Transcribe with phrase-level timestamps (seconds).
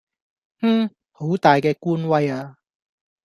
[0.61, 2.57] 哼,好大嘅官威呀!